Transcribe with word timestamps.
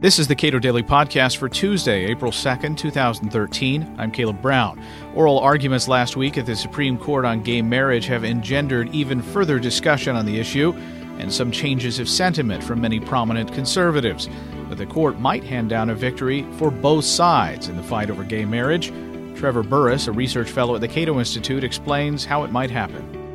This 0.00 0.20
is 0.20 0.28
the 0.28 0.36
Cato 0.36 0.60
Daily 0.60 0.84
Podcast 0.84 1.38
for 1.38 1.48
Tuesday, 1.48 2.04
April 2.04 2.30
2nd, 2.30 2.76
2013. 2.76 3.96
I'm 3.98 4.12
Caleb 4.12 4.40
Brown. 4.40 4.80
Oral 5.12 5.40
arguments 5.40 5.88
last 5.88 6.16
week 6.16 6.38
at 6.38 6.46
the 6.46 6.54
Supreme 6.54 6.96
Court 6.96 7.24
on 7.24 7.42
gay 7.42 7.62
marriage 7.62 8.06
have 8.06 8.24
engendered 8.24 8.94
even 8.94 9.20
further 9.20 9.58
discussion 9.58 10.14
on 10.14 10.24
the 10.24 10.38
issue 10.38 10.72
and 11.18 11.32
some 11.32 11.50
changes 11.50 11.98
of 11.98 12.08
sentiment 12.08 12.62
from 12.62 12.80
many 12.80 13.00
prominent 13.00 13.52
conservatives. 13.52 14.28
But 14.68 14.78
the 14.78 14.86
court 14.86 15.18
might 15.18 15.42
hand 15.42 15.68
down 15.68 15.90
a 15.90 15.96
victory 15.96 16.46
for 16.58 16.70
both 16.70 17.04
sides 17.04 17.66
in 17.66 17.76
the 17.76 17.82
fight 17.82 18.08
over 18.08 18.22
gay 18.22 18.44
marriage. 18.44 18.92
Trevor 19.36 19.64
Burrus, 19.64 20.06
a 20.06 20.12
research 20.12 20.48
fellow 20.48 20.76
at 20.76 20.80
the 20.80 20.86
Cato 20.86 21.18
Institute, 21.18 21.64
explains 21.64 22.24
how 22.24 22.44
it 22.44 22.52
might 22.52 22.70
happen. 22.70 23.27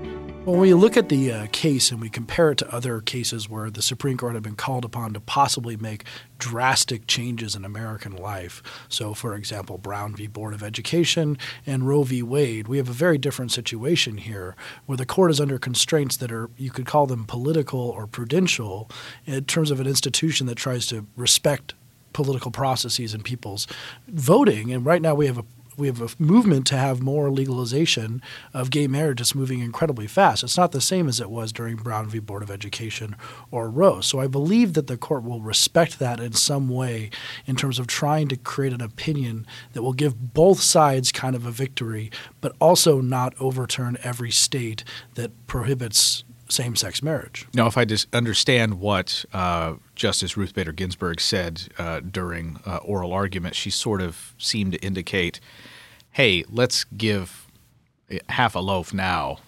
Well, 0.46 0.56
when 0.56 0.60
we 0.60 0.74
look 0.74 0.98
at 0.98 1.08
the 1.08 1.32
uh, 1.32 1.48
case 1.54 1.90
and 1.90 2.02
we 2.02 2.10
compare 2.10 2.52
it 2.52 2.58
to 2.58 2.76
other 2.76 3.00
cases 3.00 3.48
where 3.48 3.70
the 3.70 3.82
Supreme 3.82 4.18
Court 4.18 4.34
had 4.34 4.44
been 4.44 4.58
called 4.58 4.84
upon 4.84 5.14
to 5.14 5.22
possibly 5.22 5.78
make 5.78 6.04
drastic 6.38 7.08
changes 7.08 7.56
in 7.56 7.64
American 7.64 8.14
life, 8.18 8.62
so 8.90 9.14
for 9.14 9.36
example, 9.36 9.78
Brown 9.78 10.14
v. 10.14 10.28
Board 10.28 10.54
of 10.54 10.62
Education 10.62 11.38
and 11.66 11.88
Roe 11.88 12.04
v. 12.04 12.22
Wade, 12.22 12.68
we 12.68 12.76
have 12.76 12.90
a 12.90 12.94
very 12.94 13.18
different 13.18 13.54
situation 13.54 14.18
here 14.18 14.58
where 14.86 14.98
the 14.98 15.06
court 15.06 15.32
is 15.32 15.40
under 15.40 15.58
constraints 15.58 16.18
that 16.18 16.30
are, 16.30 16.50
you 16.58 16.72
could 16.72 16.86
call 16.86 17.08
them 17.08 17.24
political 17.24 17.80
or 17.80 18.06
prudential 18.06 18.92
in 19.26 19.46
terms 19.46 19.72
of 19.72 19.80
an 19.80 19.88
institution 19.88 20.46
that 20.48 20.56
tries 20.56 20.86
to 20.88 21.08
respect 21.16 21.74
political 22.12 22.52
processes 22.52 23.14
and 23.14 23.24
people's 23.24 23.66
voting. 24.10 24.74
And 24.74 24.86
right 24.86 25.02
now 25.02 25.16
we 25.16 25.26
have 25.28 25.38
a 25.38 25.46
we 25.78 25.88
have 25.88 26.02
a 26.02 26.10
movement 26.22 26.68
to 26.68 26.78
have 26.78 27.02
more 27.02 27.30
legalization 27.30 28.22
of 28.54 28.70
gay 28.70 28.88
marriage 28.88 29.20
that's 29.20 29.36
moving 29.36 29.60
incredibly 29.60 30.08
fast. 30.08 30.44
It's 30.44 30.58
not 30.58 30.72
the 30.72 30.82
same 30.82 31.08
as 31.08 31.20
it 31.20 31.30
was 31.30 31.52
during 31.52 31.76
Brown 31.78 32.10
v. 32.10 32.20
Board 32.20 32.44
of 32.44 32.52
Education 32.52 33.16
or 33.52 33.70
Roe. 33.70 34.02
So 34.02 34.20
I 34.20 34.28
believe 34.28 34.74
that 34.74 34.88
the 34.88 34.98
court 34.98 35.24
will 35.24 35.42
respect 35.42 36.00
that 36.00 36.20
in 36.20 36.34
some 36.34 36.70
way 36.70 37.10
in 37.46 37.56
terms 37.56 37.80
of 37.80 37.88
trying 37.88 38.28
to 38.30 38.38
create 38.38 38.74
an 38.74 38.82
opinion 38.82 39.46
that 39.74 39.84
will 39.84 39.94
give 39.94 40.34
both 40.34 40.60
sides 40.60 41.12
kind 41.12 41.36
of 41.36 41.46
a 41.46 41.52
victory, 41.52 42.12
but 42.42 42.56
also 42.60 43.02
not 43.02 43.34
overturn 43.40 43.98
every 44.04 44.32
state 44.32 44.84
that 45.16 45.48
prohibits 45.48 46.24
same 46.50 46.76
sex 46.76 47.02
marriage. 47.02 47.48
Now, 47.54 47.68
if 47.68 47.78
I 47.78 47.86
just 47.86 48.14
understand 48.14 48.80
what 48.80 49.26
uh, 49.34 49.76
Justice 49.96 50.38
Ruth 50.38 50.54
Bader 50.54 50.72
Ginsburg 50.72 51.20
said 51.20 51.64
uh, 51.78 52.02
during 52.02 52.60
uh, 52.66 52.78
oral 52.78 53.12
argument, 53.12 53.56
she 53.56 53.70
sort 53.70 54.02
of 54.02 54.34
seemed 54.38 54.74
to 54.74 54.80
indicate, 54.80 55.40
hey, 56.14 56.44
let's 56.50 56.86
give 56.86 57.48
half 58.30 58.56
a 58.56 58.60
loaf 58.60 58.94
now. 58.94 59.40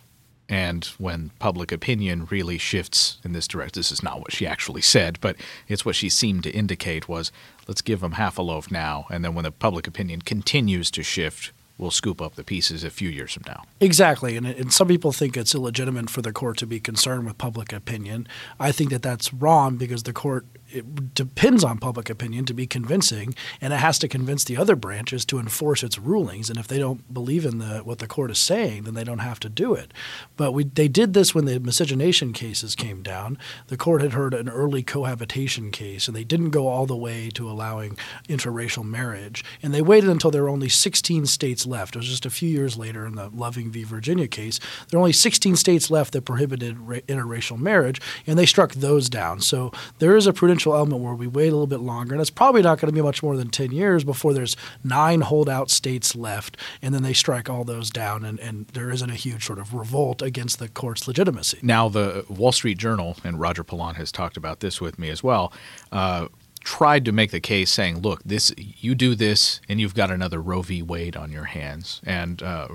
And 0.47 0.85
when 0.99 1.31
public 1.39 1.71
opinion 1.71 2.27
really 2.30 2.59
shifts 2.59 3.17
in 3.23 3.33
this 3.33 3.47
direction, 3.47 3.80
this 3.80 3.91
is 3.91 4.03
not 4.03 4.19
what 4.19 4.31
she 4.31 4.45
actually 4.45 4.81
said, 4.81 5.17
but 5.19 5.38
it's 5.67 5.86
what 5.86 5.95
she 5.95 6.09
seemed 6.09 6.43
to 6.43 6.52
indicate 6.52 7.08
was 7.09 7.31
let's 7.67 7.81
give 7.81 7.99
them 8.02 8.13
half 8.13 8.38
a 8.38 8.43
loaf 8.43 8.69
now. 8.69 9.08
And 9.09 9.25
then 9.25 9.33
when 9.33 9.43
the 9.43 9.52
public 9.52 9.88
opinion 9.88 10.21
continues 10.21 10.91
to 10.91 11.02
shift, 11.02 11.52
we'll 11.80 11.91
scoop 11.91 12.21
up 12.21 12.36
the 12.36 12.43
pieces 12.43 12.83
a 12.83 12.91
few 12.91 13.09
years 13.09 13.33
from 13.33 13.43
now. 13.47 13.63
Exactly. 13.80 14.38
And, 14.38 14.45
and 14.45 14.71
some 14.71 14.88
people 14.88 15.11
think 15.11 15.36
it's 15.36 15.55
illegitimate 15.55 16.11
for 16.11 16.21
the 16.21 16.31
court 16.31 16.58
to 16.58 16.67
be 16.67 16.80
concerned 16.80 17.25
with 17.25 17.38
public 17.39 17.73
opinion. 17.73 18.27
I 18.59 18.71
think 18.71 18.91
that 18.91 19.02
that's 19.02 19.33
wrong 19.33 19.77
because 19.77 20.03
the 20.03 20.13
court 20.13 20.45
it 20.69 21.13
depends 21.13 21.63
on 21.63 21.77
public 21.77 22.09
opinion 22.09 22.45
to 22.45 22.53
be 22.53 22.67
convincing, 22.67 23.35
and 23.61 23.73
it 23.73 23.77
has 23.77 23.99
to 23.99 24.08
convince 24.08 24.44
the 24.44 24.58
other 24.58 24.75
branches 24.75 25.25
to 25.25 25.39
enforce 25.39 25.83
its 25.83 25.99
rulings. 25.99 26.49
And 26.49 26.59
if 26.59 26.67
they 26.67 26.80
don't 26.80 27.13
believe 27.13 27.45
in 27.45 27.59
the 27.59 27.80
what 27.80 27.99
the 27.99 28.08
court 28.08 28.31
is 28.31 28.39
saying, 28.39 28.83
then 28.83 28.93
they 28.93 29.03
don't 29.03 29.19
have 29.19 29.39
to 29.41 29.49
do 29.49 29.73
it. 29.73 29.93
But 30.36 30.53
we 30.53 30.63
they 30.63 30.88
did 30.88 31.13
this 31.13 31.36
when 31.36 31.45
the 31.45 31.59
miscegenation 31.59 32.33
cases 32.33 32.75
came 32.75 33.03
down. 33.03 33.38
The 33.67 33.77
court 33.77 34.02
had 34.02 34.13
heard 34.13 34.33
an 34.33 34.49
early 34.49 34.83
cohabitation 34.83 35.71
case, 35.71 36.08
and 36.08 36.16
they 36.16 36.23
didn't 36.23 36.49
go 36.49 36.67
all 36.67 36.86
the 36.86 36.95
way 36.95 37.30
to 37.31 37.49
allowing 37.49 37.97
interracial 38.27 38.83
marriage. 38.83 39.43
And 39.61 39.73
they 39.73 39.81
waited 39.81 40.09
until 40.09 40.31
there 40.31 40.43
were 40.43 40.49
only 40.49 40.69
16 40.69 41.25
states 41.27 41.66
left. 41.66 41.95
It 41.95 41.99
was 41.99 42.09
just 42.09 42.25
a 42.25 42.30
few 42.30 42.49
years 42.49 42.77
later 42.77 43.05
in 43.05 43.15
the 43.15 43.30
Loving 43.30 43.71
v. 43.71 43.83
Virginia 43.83 44.27
case. 44.27 44.59
There 44.89 44.97
were 44.99 45.03
only 45.03 45.14
16 45.14 45.55
states 45.55 45.89
left 45.89 46.14
that 46.14 46.23
prohibited 46.23 46.80
ra- 46.80 46.97
interracial 47.08 47.58
marriage, 47.58 48.02
and 48.26 48.37
they 48.37 48.45
struck 48.45 48.73
those 48.73 49.09
down. 49.09 49.42
So 49.42 49.71
there 49.99 50.15
is 50.15 50.27
a 50.27 50.33
prudential 50.33 50.64
element 50.73 51.02
where 51.02 51.14
we 51.14 51.27
wait 51.27 51.49
a 51.49 51.52
little 51.52 51.67
bit 51.67 51.80
longer, 51.80 52.14
and 52.14 52.21
it's 52.21 52.30
probably 52.30 52.61
not 52.61 52.80
going 52.80 52.92
to 52.92 52.95
be 52.95 53.02
much 53.02 53.21
more 53.21 53.37
than 53.37 53.49
10 53.49 53.71
years 53.71 54.03
before 54.03 54.33
there's 54.33 54.55
nine 54.83 55.21
holdout 55.21 55.70
states 55.70 56.15
left, 56.15 56.58
and 56.81 56.93
then 56.93 57.03
they 57.03 57.14
strike 57.14 57.49
all 57.49 57.64
those 57.64 57.89
down, 57.89 58.26
and, 58.26 58.39
and 58.39 58.67
there 58.70 58.89
isn't 58.92 59.09
a 59.09 59.15
huge 59.15 59.45
sort 59.45 59.59
of 59.59 59.73
revolt 59.73 60.21
against 60.21 60.59
the 60.59 60.67
court's 60.67 61.08
legitimacy. 61.08 61.59
Now, 61.61 61.89
the 61.89 62.26
Wall 62.30 62.52
Street 62.52 62.77
Journal, 62.77 63.17
and 63.23 63.39
Roger 63.39 63.64
Pilon 63.64 63.95
has 63.95 64.11
talked 64.11 64.37
about 64.37 64.59
this 64.59 64.81
with 64.81 64.98
me 64.98 65.09
as 65.09 65.23
well. 65.23 65.53
Uh, 65.92 66.27
tried 66.65 67.05
to 67.05 67.11
make 67.11 67.32
the 67.32 67.39
case 67.39 67.71
saying, 67.71 67.99
look, 67.99 68.21
this 68.23 68.52
you 68.58 68.95
do 68.95 69.15
this 69.15 69.61
and 69.70 69.80
you've 69.80 69.93
got 69.93 70.09
another 70.11 70.42
Roe 70.42 70.64
v. 70.64 70.82
Wade 70.82 71.15
on 71.15 71.32
your 71.32 71.43
hands. 71.45 72.02
And 72.03 72.42
uh, 72.42 72.67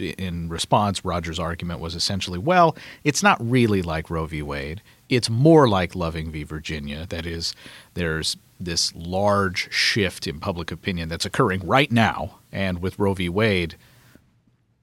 in 0.00 0.48
response, 0.48 1.04
Roger's 1.04 1.38
argument 1.38 1.80
was 1.80 1.94
essentially, 1.94 2.38
well, 2.38 2.76
it's 3.04 3.22
not 3.22 3.38
really 3.40 3.82
like 3.82 4.10
Roe 4.10 4.26
v. 4.26 4.42
Wade. 4.42 4.82
It's 5.08 5.30
more 5.30 5.68
like 5.68 5.94
Loving 5.94 6.30
v. 6.30 6.42
Virginia. 6.42 7.06
That 7.08 7.26
is, 7.26 7.54
there's 7.94 8.36
this 8.58 8.94
large 8.94 9.72
shift 9.72 10.26
in 10.26 10.40
public 10.40 10.70
opinion 10.70 11.08
that's 11.08 11.26
occurring 11.26 11.66
right 11.66 11.92
now, 11.92 12.38
and 12.50 12.80
with 12.80 12.98
Roe 12.98 13.14
v. 13.14 13.28
Wade, 13.28 13.76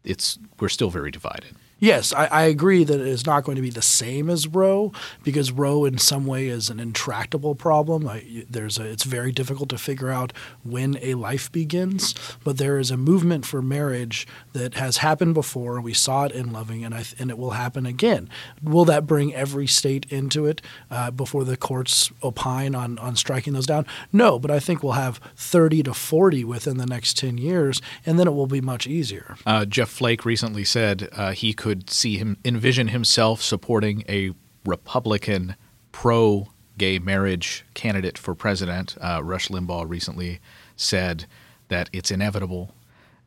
it's 0.04 0.38
we're 0.60 0.70
still 0.70 0.90
very 0.90 1.12
divided. 1.12 1.56
Yes, 1.84 2.14
I, 2.14 2.28
I, 2.28 2.44
agree 2.44 2.86
that 2.86 3.02
it 3.02 3.08
is 3.08 3.26
not 3.26 3.44
going 3.44 3.58
to 3.58 3.62
be 3.62 3.70
the 3.70 3.82
same 3.82 4.30
as 4.30 4.48
Roe 4.48 4.94
because 5.22 5.52
Roe, 5.52 5.84
in 5.84 5.98
some 5.98 6.26
way, 6.26 6.48
is 6.48 6.70
an 6.70 6.80
intractable 6.80 7.56
problem. 7.56 8.08
I, 8.08 8.46
there's 8.50 8.80
a, 8.80 8.86
it's 8.86 9.04
very 9.04 9.34
difficult 9.34 9.68
to 9.68 9.78
figure 9.78 10.10
out 10.10 10.32
when 10.64 10.98
a 11.02 11.16
life 11.16 11.52
begins, 11.52 12.16
but 12.46 12.58
there 12.58 12.80
is 12.80 12.90
a 12.90 12.96
movement 12.96 13.46
for 13.46 13.62
marriage 13.62 14.26
that 14.54 14.76
has 14.76 14.98
happened 15.00 15.34
before. 15.34 15.82
We 15.82 15.94
saw 15.94 16.24
it 16.24 16.32
in 16.32 16.54
Loving, 16.54 16.86
and 16.86 16.96
I, 16.96 17.04
and 17.20 17.30
it 17.30 17.38
will 17.38 17.52
happen 17.52 17.86
again. 17.86 18.30
Will 18.64 18.86
that 18.86 19.06
bring 19.06 19.36
every 19.36 19.68
state 19.68 20.06
into 20.10 20.46
it 20.46 20.62
uh, 20.90 21.12
before 21.12 21.44
the 21.44 21.58
courts 21.58 22.14
opine 22.24 22.76
on 22.76 22.98
on 23.00 23.18
striking 23.18 23.52
those 23.52 23.66
down? 23.66 23.86
No, 24.14 24.40
but 24.40 24.52
I 24.52 24.62
think 24.62 24.84
we'll 24.84 24.94
have 24.94 25.20
30 25.36 25.84
to 25.84 25.94
40 25.94 26.46
within 26.46 26.78
the 26.78 26.86
next 26.86 27.18
10 27.18 27.38
years, 27.38 27.82
and 28.06 28.18
then 28.18 28.26
it 28.26 28.34
will 28.34 28.48
be 28.48 28.62
much 28.62 28.88
easier. 28.88 29.36
Uh, 29.46 29.66
Jeff 29.66 29.90
Flake 29.90 30.24
recently 30.24 30.64
said 30.64 31.10
uh, 31.12 31.34
he 31.34 31.54
could 31.54 31.73
could 31.74 31.90
see 31.90 32.18
him 32.18 32.38
envision 32.46 32.90
himself 32.90 33.42
supporting 33.42 34.04
a 34.08 34.32
Republican 34.64 35.56
pro 35.92 36.48
gay 36.78 37.00
marriage 37.00 37.66
candidate 37.74 38.16
for 38.16 38.36
president. 38.36 38.96
Uh, 39.02 39.22
Rush 39.24 39.48
Limbaugh 39.48 39.90
recently 39.90 40.40
said 40.76 41.26
that 41.70 41.90
it's 41.92 42.12
inevitable, 42.12 42.76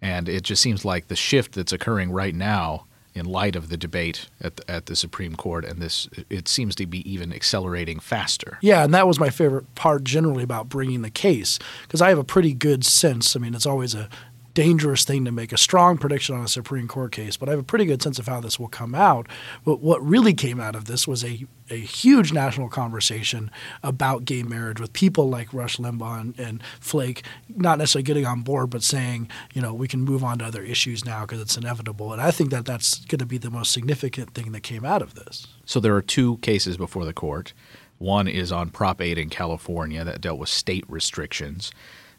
and 0.01 0.29
it 0.29 0.45
just 0.45 0.63
seems 0.63 0.85
like 0.85 1.09
the 1.09 1.17
shift 1.17 1.55
that's 1.57 1.73
occurring 1.73 2.13
right 2.13 2.37
now 2.37 2.87
in 3.15 3.25
light 3.25 3.57
of 3.57 3.69
the 3.69 3.77
debate 3.77 4.29
at 4.41 4.57
the, 4.59 4.71
at 4.71 4.87
the 4.87 4.95
Supreme 4.95 5.35
Court, 5.35 5.65
and 5.65 5.83
this 5.83 6.09
it 6.31 6.47
seems 6.47 6.77
to 6.77 6.87
be 6.87 7.01
even 7.11 7.33
accelerating 7.33 7.99
faster. 7.99 8.59
Yeah, 8.61 8.85
and 8.85 8.95
that 8.95 9.09
was 9.09 9.19
my 9.19 9.31
favorite 9.31 9.75
part 9.75 10.05
generally 10.05 10.45
about 10.45 10.69
bringing 10.69 11.03
the 11.03 11.11
case 11.11 11.59
because 11.83 12.01
I 12.01 12.11
have 12.11 12.19
a 12.19 12.25
pretty 12.25 12.55
good 12.55 12.85
sense. 12.85 13.35
I 13.35 13.41
mean, 13.41 13.57
it's 13.57 13.67
always 13.67 13.97
a 13.97 14.09
dangerous 14.57 15.05
thing 15.05 15.27
to 15.27 15.31
make 15.31 15.53
a 15.53 15.59
strong 15.59 15.99
prediction 15.99 16.35
on 16.35 16.43
a 16.43 16.49
Supreme 16.49 16.89
Court 16.89 17.13
case, 17.13 17.37
but 17.37 17.47
I 17.47 17.53
have 17.53 17.61
a 17.61 17.63
pretty 17.63 17.85
good 17.85 18.03
sense 18.03 18.19
of 18.19 18.27
how 18.27 18.41
this 18.41 18.59
will 18.59 18.69
come 18.69 18.95
out. 18.95 19.29
But 19.67 19.81
what 19.81 20.03
really 20.03 20.33
came 20.33 20.59
out 20.59 20.75
of 20.75 20.87
this 20.87 21.07
was 21.07 21.23
a, 21.23 21.47
a 21.69 21.79
huge 21.79 22.33
national 22.33 22.71
conversation 22.71 23.51
about 23.83 24.25
gay 24.25 24.43
marriage 24.43 24.81
with 24.81 24.95
people 24.95 25.29
like 25.29 25.53
Rush 25.53 25.77
Limbaugh 25.77 26.21
and, 26.23 26.41
and 26.41 26.63
Flake 26.81 27.23
not 27.55 27.77
necessarily 27.77 28.05
getting 28.05 28.25
on 28.25 28.41
board, 28.41 28.71
but 28.71 28.83
saying, 28.83 29.29
you 29.53 29.61
know, 29.61 29.75
we 29.75 29.87
can 29.87 30.01
move 30.01 30.25
on 30.25 30.39
to 30.39 30.47
other 30.47 30.63
issues 30.63 31.05
now 31.05 31.27
because 31.27 31.43
it's 31.43 31.59
inevitable. 31.59 32.15
And 32.15 32.23
I 32.23 32.31
think 32.31 32.49
that 32.49 32.65
that's 32.65 33.05
going 33.05 33.19
to 33.19 33.27
be 33.27 33.37
the 33.37 33.51
most 33.51 33.73
significant 33.73 34.33
thing 34.33 34.53
that 34.53 34.63
came 34.63 34.87
out 34.87 35.03
of 35.03 35.15
this. 35.17 35.47
So 35.67 35.81
there 35.81 35.95
are 35.95 36.03
two 36.03 36.39
cases 36.39 36.79
before 36.79 37.05
the 37.05 37.13
court. 37.13 37.53
One 37.99 38.27
is 38.27 38.51
on 38.51 38.71
Prop 38.71 39.03
8 39.03 39.19
in 39.19 39.29
California 39.29 40.03
that 40.03 40.23
dealt 40.23 40.39
with 40.39 40.49
state 40.49 40.85
restrictions. 40.89 41.73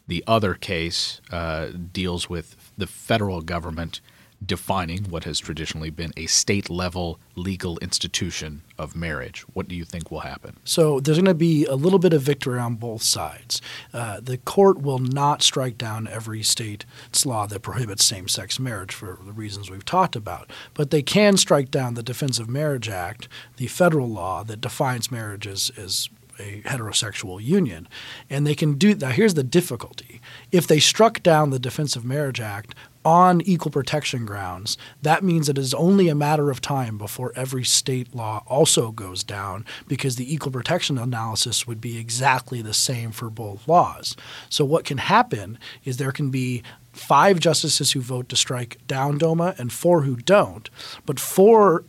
The 0.08 0.24
other 0.26 0.54
case 0.54 1.20
uh, 1.30 1.68
deals 1.92 2.28
with 2.28 2.72
the 2.76 2.86
federal 2.86 3.42
government 3.42 4.00
defining 4.44 5.04
what 5.04 5.24
has 5.24 5.38
traditionally 5.38 5.90
been 5.90 6.12
a 6.16 6.26
state 6.26 6.70
level 6.70 7.18
legal 7.34 7.78
institution 7.78 8.62
of 8.78 8.94
marriage. 8.94 9.40
What 9.52 9.68
do 9.68 9.74
you 9.74 9.84
think 9.84 10.10
will 10.10 10.20
happen? 10.20 10.56
So 10.64 11.00
there's 11.00 11.18
going 11.18 11.26
to 11.26 11.34
be 11.34 11.64
a 11.64 11.74
little 11.74 11.98
bit 11.98 12.12
of 12.12 12.22
victory 12.22 12.58
on 12.58 12.76
both 12.76 13.02
sides. 13.02 13.60
Uh, 13.92 14.20
the 14.20 14.38
court 14.38 14.80
will 14.80 14.98
not 15.00 15.42
strike 15.42 15.76
down 15.76 16.06
every 16.06 16.42
state's 16.42 17.26
law 17.26 17.46
that 17.46 17.60
prohibits 17.60 18.04
same 18.04 18.28
sex 18.28 18.58
marriage 18.60 18.94
for 18.94 19.18
the 19.24 19.32
reasons 19.32 19.70
we've 19.70 19.84
talked 19.84 20.14
about, 20.14 20.50
but 20.74 20.90
they 20.90 21.02
can 21.02 21.36
strike 21.36 21.70
down 21.70 21.94
the 21.94 22.02
Defense 22.02 22.38
of 22.38 22.48
Marriage 22.48 22.88
Act, 22.88 23.28
the 23.56 23.66
federal 23.66 24.08
law 24.08 24.44
that 24.44 24.60
defines 24.60 25.10
marriage 25.10 25.46
as, 25.46 25.72
as 25.76 26.08
a 26.38 26.62
heterosexual 26.62 27.42
union. 27.42 27.88
And 28.28 28.46
they 28.46 28.54
can 28.54 28.74
do 28.74 28.94
now 28.94 29.10
here's 29.10 29.34
the 29.34 29.42
difficulty. 29.42 30.20
If 30.52 30.66
they 30.66 30.78
struck 30.80 31.22
down 31.22 31.50
the 31.50 31.58
Defense 31.58 31.96
of 31.96 32.04
Marriage 32.04 32.40
Act 32.40 32.74
on 33.04 33.40
equal 33.42 33.70
protection 33.70 34.26
grounds, 34.26 34.76
that 35.02 35.24
means 35.24 35.48
it 35.48 35.56
is 35.56 35.72
only 35.72 36.08
a 36.08 36.14
matter 36.14 36.50
of 36.50 36.60
time 36.60 36.98
before 36.98 37.32
every 37.34 37.64
state 37.64 38.14
law 38.14 38.42
also 38.46 38.90
goes 38.90 39.22
down 39.22 39.64
because 39.86 40.16
the 40.16 40.32
equal 40.32 40.52
protection 40.52 40.98
analysis 40.98 41.66
would 41.66 41.80
be 41.80 41.98
exactly 41.98 42.60
the 42.60 42.74
same 42.74 43.10
for 43.10 43.30
both 43.30 43.66
laws. 43.66 44.16
So, 44.48 44.64
what 44.64 44.84
can 44.84 44.98
happen 44.98 45.58
is 45.84 45.96
there 45.96 46.12
can 46.12 46.30
be 46.30 46.62
five 46.92 47.38
justices 47.38 47.92
who 47.92 48.00
vote 48.00 48.28
to 48.28 48.36
strike 48.36 48.78
down 48.86 49.18
DOMA 49.18 49.54
and 49.58 49.72
four 49.72 50.02
who 50.02 50.16
don't, 50.16 50.68
but 51.06 51.20
four 51.20 51.84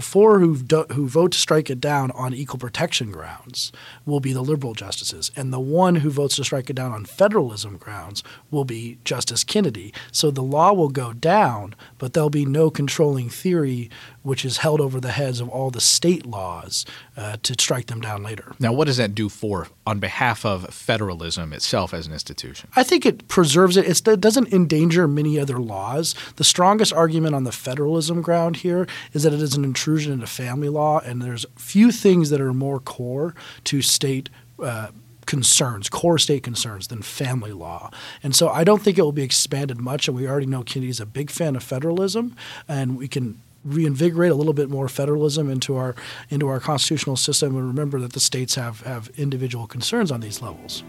four 0.00 0.40
who 0.40 0.54
who 0.92 1.08
vote 1.08 1.32
to 1.32 1.38
strike 1.38 1.70
it 1.70 1.80
down 1.80 2.10
on 2.12 2.34
equal 2.34 2.58
protection 2.58 3.10
grounds 3.10 3.72
will 4.06 4.20
be 4.20 4.32
the 4.32 4.42
liberal 4.42 4.74
justices, 4.74 5.30
and 5.36 5.52
the 5.52 5.60
one 5.60 5.96
who 5.96 6.10
votes 6.10 6.36
to 6.36 6.44
strike 6.44 6.70
it 6.70 6.74
down 6.74 6.92
on 6.92 7.04
federalism 7.04 7.76
grounds 7.76 8.22
will 8.50 8.64
be 8.64 8.98
Justice 9.04 9.44
Kennedy. 9.44 9.92
So 10.12 10.30
the 10.30 10.42
law 10.42 10.72
will 10.72 10.88
go 10.88 11.12
down, 11.12 11.74
but 11.98 12.12
there'll 12.12 12.30
be 12.30 12.46
no 12.46 12.70
controlling 12.70 13.28
theory 13.28 13.90
which 14.24 14.44
is 14.44 14.58
held 14.58 14.80
over 14.80 15.00
the 15.00 15.12
heads 15.12 15.38
of 15.38 15.48
all 15.50 15.70
the 15.70 15.80
state 15.80 16.24
laws 16.24 16.86
uh, 17.16 17.36
to 17.42 17.54
strike 17.58 17.86
them 17.86 18.00
down 18.00 18.22
later. 18.22 18.52
Now, 18.58 18.72
what 18.72 18.86
does 18.86 18.96
that 18.96 19.14
do 19.14 19.28
for 19.28 19.68
on 19.86 19.98
behalf 19.98 20.46
of 20.46 20.64
federalism 20.72 21.52
itself 21.52 21.92
as 21.92 22.06
an 22.06 22.14
institution? 22.14 22.70
I 22.74 22.82
think 22.82 23.04
it 23.04 23.28
preserves 23.28 23.76
it. 23.76 23.86
It's, 23.86 24.00
it 24.00 24.20
doesn't 24.20 24.52
endanger 24.52 25.06
many 25.06 25.38
other 25.38 25.58
laws. 25.58 26.14
The 26.36 26.44
strongest 26.44 26.92
argument 26.92 27.34
on 27.34 27.44
the 27.44 27.52
federalism 27.52 28.22
ground 28.22 28.56
here 28.56 28.86
is 29.12 29.23
that 29.24 29.32
it 29.32 29.42
is 29.42 29.56
an 29.56 29.64
intrusion 29.64 30.12
into 30.12 30.26
family 30.26 30.68
law, 30.68 31.00
and 31.00 31.20
there's 31.20 31.44
few 31.56 31.90
things 31.90 32.30
that 32.30 32.40
are 32.40 32.54
more 32.54 32.80
core 32.80 33.34
to 33.64 33.82
state. 33.82 34.30
Uh, 34.62 34.88
concerns, 35.26 35.88
core 35.88 36.18
state 36.18 36.42
concerns, 36.42 36.88
than 36.88 37.00
family 37.00 37.52
law. 37.52 37.90
And 38.22 38.36
so 38.36 38.50
I 38.50 38.62
don't 38.62 38.82
think 38.82 38.98
it 38.98 39.02
will 39.02 39.10
be 39.10 39.22
expanded 39.22 39.80
much. 39.80 40.06
And 40.06 40.14
we 40.14 40.28
already 40.28 40.44
know 40.44 40.62
Kennedy's 40.62 41.00
a 41.00 41.06
big 41.06 41.30
fan 41.30 41.56
of 41.56 41.62
federalism, 41.62 42.36
and 42.68 42.98
we 42.98 43.08
can 43.08 43.40
reinvigorate 43.64 44.30
a 44.30 44.34
little 44.34 44.52
bit 44.52 44.68
more 44.68 44.88
federalism 44.88 45.48
into 45.50 45.76
our 45.76 45.94
into 46.28 46.46
our 46.48 46.60
constitutional 46.60 47.16
system 47.16 47.56
and 47.56 47.66
remember 47.66 47.98
that 48.00 48.12
the 48.12 48.20
states 48.20 48.54
have 48.54 48.82
have 48.82 49.10
individual 49.16 49.66
concerns 49.66 50.12
on 50.12 50.20
these 50.20 50.42
levels. 50.42 50.84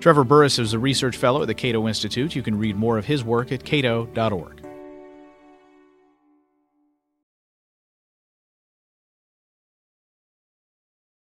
Trevor 0.00 0.24
Burrus 0.24 0.58
is 0.58 0.72
a 0.72 0.78
research 0.78 1.16
fellow 1.16 1.42
at 1.42 1.46
the 1.46 1.54
Cato 1.54 1.86
Institute. 1.86 2.34
You 2.34 2.42
can 2.42 2.58
read 2.58 2.76
more 2.76 2.98
of 2.98 3.06
his 3.06 3.22
work 3.22 3.52
at 3.52 3.64
cato.org. 3.64 4.61